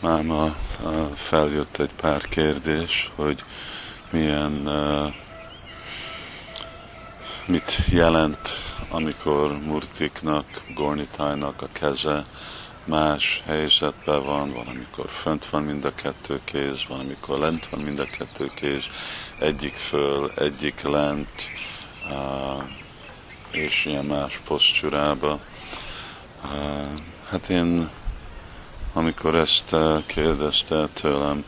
[0.00, 0.56] máma
[1.14, 3.44] feljött egy pár kérdés, hogy
[4.10, 4.52] milyen,
[7.46, 8.48] mit jelent,
[8.90, 12.24] amikor Murtiknak, Gornitájnak a keze
[12.84, 18.04] más helyzetben van, valamikor fönt van mind a kettő kéz, valamikor lent van mind a
[18.04, 18.84] kettő kéz,
[19.40, 21.50] egyik föl, egyik lent,
[23.50, 25.40] és ilyen más posztúrába.
[27.30, 27.90] Hát én
[28.96, 31.44] amikor ezt eh, kérdezte tőlem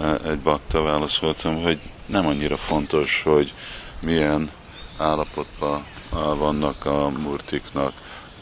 [0.00, 3.54] eh, egy bakta, válaszoltam, hogy nem annyira fontos, hogy
[4.02, 4.50] milyen
[4.98, 7.92] állapotban eh, vannak a murtiknak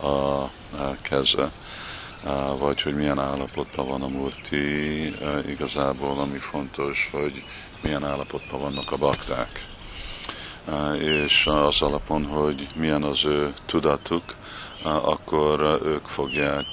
[0.02, 0.48] a
[1.02, 1.50] keze,
[2.58, 5.06] vagy hogy milyen állapotban van a murti,
[5.48, 7.44] igazából ami fontos, hogy
[7.80, 9.64] milyen állapotban vannak a bakták.
[11.00, 14.22] És az alapon, hogy milyen az ő tudatuk,
[14.82, 16.66] akkor ők fogják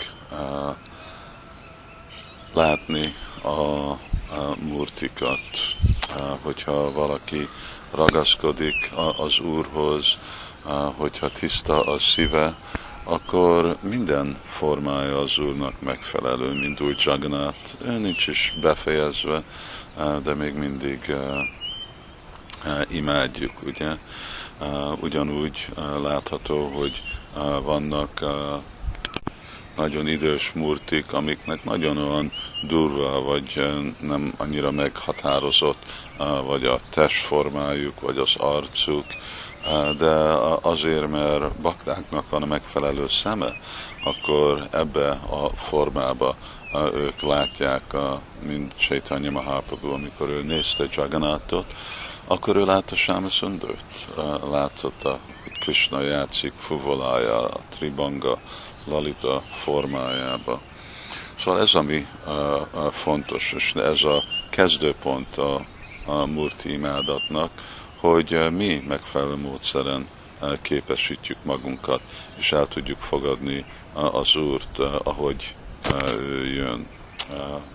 [2.58, 3.98] látni a, a
[4.60, 5.40] murtikat,
[6.42, 7.48] hogyha valaki
[7.92, 10.18] ragaszkodik az Úrhoz,
[10.96, 12.56] hogyha tiszta a szíve,
[13.04, 17.73] akkor minden formája az Úrnak megfelelő, mint úgy Jagannath.
[17.86, 19.44] Ő nincs is befejezve,
[20.24, 21.16] de még mindig
[22.88, 23.98] imádjuk, ugye?
[25.00, 25.68] Ugyanúgy
[26.03, 27.03] látható, hogy
[27.64, 28.26] vannak
[29.78, 32.31] nagyon idős murtik, amiknek nagyon olyan
[32.67, 33.66] durva, vagy
[34.00, 35.84] nem annyira meghatározott,
[36.45, 39.06] vagy a testformájuk, vagy az arcuk,
[39.97, 40.14] de
[40.61, 43.53] azért, mert baktáknak van a megfelelő szeme,
[44.03, 46.36] akkor ebbe a formába
[46.94, 47.84] ők látják,
[48.41, 51.73] mint Chaitanya Mahaprabhu, amikor ő nézte Jagannathot,
[52.28, 54.08] akkor ő látta Sáma Sundört,
[54.52, 58.38] látszott, hogy Krishna játszik fuvolája, tribanga,
[58.90, 60.62] lalita formájába.
[61.40, 65.66] Szóval ez, ami uh, fontos, és ez a kezdőpont a,
[66.06, 67.52] a murti imádatnak,
[67.98, 70.08] hogy mi megfelelő módszeren
[70.42, 72.02] uh, képesítjük magunkat,
[72.38, 75.56] és el tudjuk fogadni az Úrt, uh, ahogy
[76.20, 76.88] ő jön.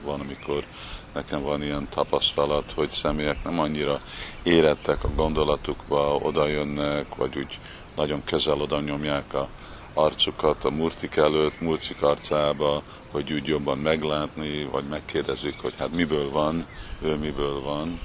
[0.03, 0.65] Van, amikor
[1.13, 4.01] nekem van ilyen tapasztalat, hogy személyek nem annyira
[4.43, 7.59] érettek a gondolatukba, oda jönnek, vagy úgy
[7.97, 9.49] nagyon közel oda nyomják a
[9.95, 16.31] arcukat a murtik előtt, murtik arcába, hogy úgy jobban meglátni, vagy megkérdezik, hogy hát miből
[16.31, 16.67] van,
[17.01, 18.01] ő miből van,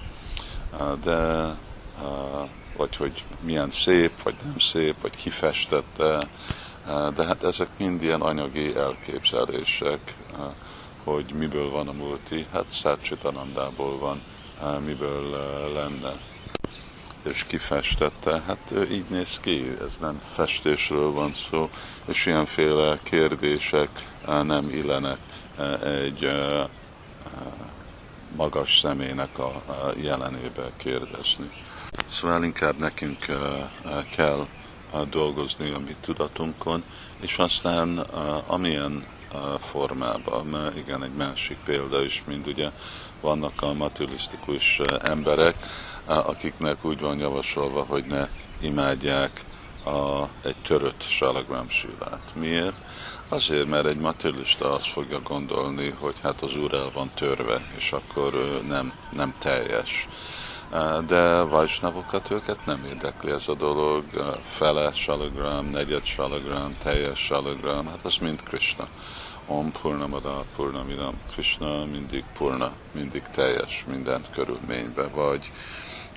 [1.03, 1.55] de
[2.77, 6.19] vagy hogy milyen szép, vagy nem szép, vagy kifestette,
[7.15, 10.13] de hát ezek mind ilyen anyagi elképzelések,
[11.03, 14.21] hogy miből van a multi, hát Szácsitanandából van,
[14.85, 15.29] miből
[15.73, 16.13] lenne
[17.29, 21.69] és kifestette, hát így néz ki, ez nem festésről van szó,
[22.05, 23.89] és ilyenféle kérdések
[24.25, 25.17] nem illenek
[25.83, 26.31] egy
[28.35, 29.63] magas személynek a
[30.01, 31.49] jelenébe kérdezni.
[32.05, 33.25] Szóval inkább nekünk
[34.15, 34.47] kell
[35.09, 36.83] dolgozni a mi tudatunkon,
[37.19, 37.97] és aztán
[38.47, 39.05] amilyen
[39.59, 42.69] formában, igen, egy másik példa is, mint ugye
[43.21, 45.55] vannak a materialisztikus emberek,
[46.05, 48.27] akiknek úgy van javasolva, hogy ne
[48.59, 49.45] imádják
[49.83, 52.31] a, egy törött salagram silát.
[52.33, 52.75] Miért?
[53.29, 57.91] Azért, mert egy materialista azt fogja gondolni, hogy hát az úr el van törve, és
[57.91, 60.07] akkor ő nem, nem teljes.
[61.05, 64.03] De vajsnavokat őket nem érdekli ez a dolog,
[64.49, 68.87] fele salagram, negyed salagram, teljes salagram, hát az mind Krishna.
[69.45, 75.51] Om Purnamada Purnamidam Krishna mindig Purna, mindig teljes minden körülményben, vagy.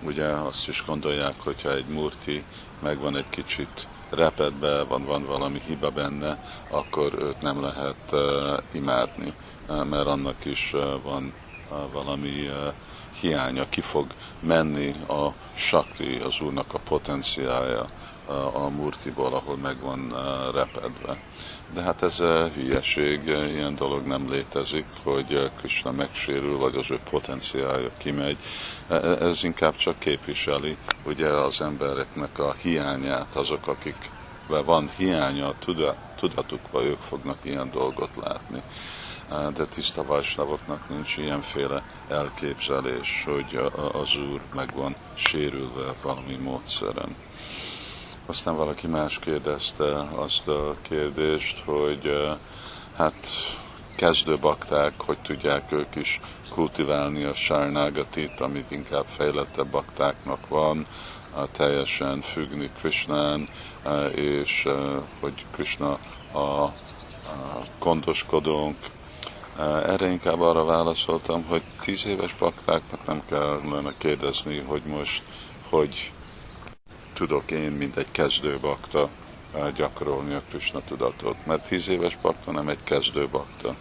[0.03, 2.44] Ugye azt is gondolják, hogyha egy murti
[2.82, 9.32] megvan egy kicsit repedve, van, van valami hiba benne, akkor őt nem lehet uh, imádni,
[9.67, 11.32] mert annak is uh, van
[11.71, 12.72] uh, valami uh,
[13.20, 14.06] hiánya, ki fog
[14.41, 17.86] menni a sakti, az úrnak a potenciája
[18.53, 21.19] a murtiból, ahol meg van uh, repedve.
[21.75, 26.99] De hát ez a hülyeség, ilyen dolog nem létezik, hogy Krishna megsérül, vagy az ő
[27.11, 28.37] potenciálja kimegy.
[28.88, 34.11] E, e, ez inkább csak képviseli ugye az embereknek a hiányát, azok, akik
[34.46, 35.55] van hiánya a
[36.16, 38.62] tudatukban, ők fognak ilyen dolgot látni.
[39.31, 43.61] De tiszta vajsnavoknak nincs ilyenféle elképzelés, hogy
[43.93, 47.17] az Úr meg van sérülve valami módszeren.
[48.27, 52.29] Aztán valaki más kérdezte azt a kérdést, hogy
[52.97, 53.29] hát
[53.97, 60.87] kezdő bakták, hogy tudják ők is kultiválni a sárnágatit, amit inkább fejlettebb baktáknak van,
[61.53, 63.49] teljesen függni Krishnán,
[64.15, 64.69] és
[65.21, 65.99] hogy Krishna
[66.33, 66.73] a, a
[67.79, 68.76] gondoskodónk,
[69.87, 75.23] Erre inkább arra válaszoltam, hogy tíz éves baktáknak nem kellene kérdezni, hogy most
[75.69, 76.12] hogy
[77.12, 79.09] tudok én, mint egy kezdő bakta
[79.77, 81.47] gyakorolni a Krishna tudatot.
[81.47, 83.75] Mert tíz éves bakta nem egy kezdő bakta.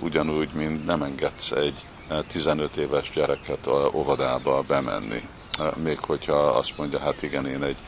[0.00, 1.84] Ugyanúgy, mint nem engedsz egy
[2.26, 5.28] 15 éves gyereket a óvodába bemenni.
[5.74, 7.78] Még hogyha azt mondja, hát igen, én egy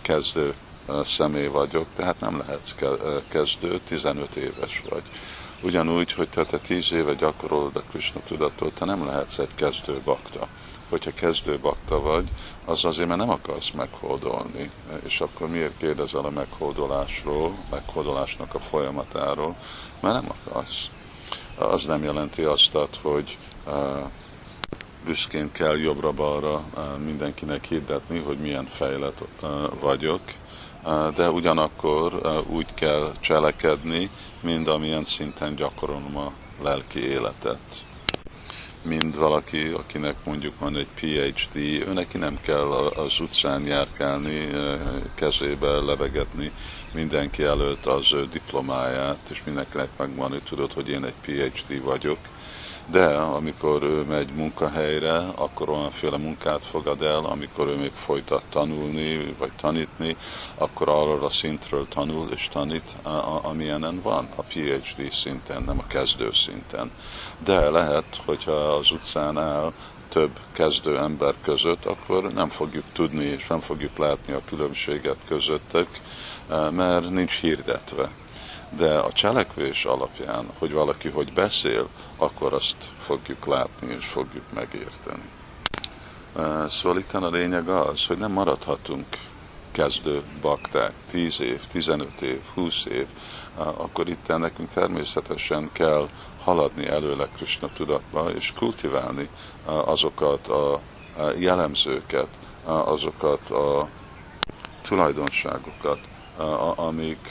[0.00, 0.54] kezdő
[1.04, 2.74] személy vagyok, tehát nem lehetsz
[3.28, 5.02] kezdő, 15 éves vagy.
[5.62, 10.48] Ugyanúgy, hogy te, 10 éve gyakorolod a Krishna tudatot, te nem lehetsz egy kezdő bakta.
[10.88, 12.28] Hogyha kezdő bakta vagy,
[12.64, 14.70] az azért, mert nem akarsz meghódolni.
[15.04, 19.56] És akkor miért kérdezel a meghódolásról, meghódolásnak a folyamatáról?
[20.00, 20.90] Mert nem akarsz.
[21.56, 23.38] Az nem jelenti azt, hogy
[25.04, 26.64] büszkén kell jobbra-balra
[27.04, 29.22] mindenkinek hirdetni, hogy milyen fejlett
[29.80, 30.20] vagyok,
[31.16, 34.10] de ugyanakkor úgy kell cselekedni,
[34.40, 36.32] mind amilyen szinten gyakorolom a
[36.62, 37.60] lelki életet.
[38.82, 44.48] Mind valaki, akinek mondjuk van egy PhD, ő neki nem kell az utcán járkálni,
[45.14, 46.52] kezébe levegetni
[46.92, 52.18] mindenki előtt az ő diplomáját, és mindenkinek megvan, hogy tudod, hogy én egy PhD vagyok,
[52.90, 59.34] de amikor ő megy munkahelyre, akkor olyanféle munkát fogad el, amikor ő még folytat tanulni,
[59.38, 60.16] vagy tanítni,
[60.54, 62.96] akkor arra a szintről tanul és tanít,
[63.42, 66.90] amilyenen van, a PhD szinten, nem a kezdő szinten.
[67.44, 69.72] De lehet, hogyha az utcán áll
[70.08, 75.88] több kezdő ember között, akkor nem fogjuk tudni és nem fogjuk látni a különbséget közöttük,
[76.70, 78.10] mert nincs hirdetve
[78.76, 85.28] de a cselekvés alapján, hogy valaki hogy beszél, akkor azt fogjuk látni és fogjuk megérteni.
[86.68, 89.06] Szóval itt a lényeg az, hogy nem maradhatunk
[89.70, 93.06] kezdő bakták 10 év, 15 év, 20 év,
[93.56, 96.08] akkor itt nekünk természetesen kell
[96.44, 99.28] haladni előle Krishna tudatba, és kultiválni
[99.64, 100.80] azokat a
[101.38, 102.28] jellemzőket,
[102.64, 103.88] azokat a
[104.82, 105.98] tulajdonságokat,
[106.76, 107.28] amik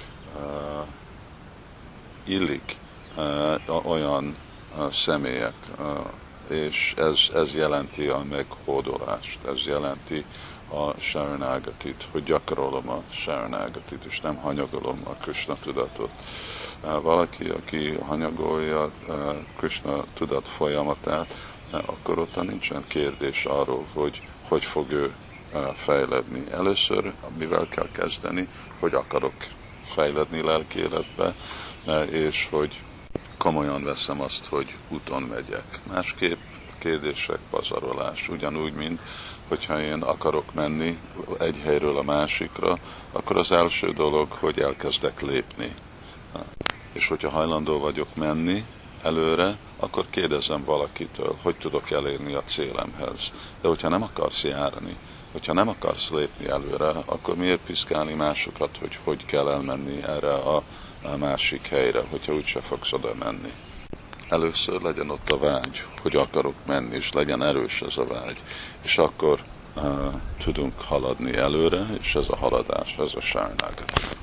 [2.29, 2.77] illik
[3.83, 4.35] olyan
[4.91, 5.53] személyek,
[6.47, 10.25] és ez, ez jelenti a meghódolást, ez jelenti
[10.71, 16.09] a Sharanagatit, hogy gyakorolom a Sharanagatit, és nem hanyagolom a Krishna tudatot.
[17.01, 18.91] Valaki, aki hanyagolja a
[19.57, 21.35] Krishna tudat folyamatát,
[21.71, 25.13] akkor ott nincsen kérdés arról, hogy hogy fog ő
[25.75, 26.43] fejledni.
[26.51, 28.47] Először, mivel kell kezdeni,
[28.79, 29.33] hogy akarok
[29.85, 31.35] fejledni lelki életbe,
[32.09, 32.79] és hogy
[33.37, 35.79] komolyan veszem azt, hogy úton megyek.
[35.87, 36.39] Másképp
[36.79, 38.29] kérdések, pazarolás.
[38.29, 38.99] Ugyanúgy, mint
[39.47, 40.97] hogyha én akarok menni
[41.39, 42.77] egy helyről a másikra,
[43.11, 45.75] akkor az első dolog, hogy elkezdek lépni.
[46.91, 48.65] És hogyha hajlandó vagyok menni
[49.03, 53.31] előre, akkor kérdezem valakitől, hogy tudok elérni a célemhez.
[53.61, 54.95] De hogyha nem akarsz járni,
[55.31, 60.63] hogyha nem akarsz lépni előre, akkor miért piszkálni másokat, hogy hogy kell elmenni erre a
[61.01, 63.51] a másik helyre, hogyha úgyse fogsz oda menni.
[64.29, 68.37] Először legyen ott a vágy, hogy akarok menni, és legyen erős ez a vágy,
[68.81, 69.39] és akkor
[69.75, 70.13] uh,
[70.43, 74.18] tudunk haladni előre, és ez a haladás, ez a sárnágat.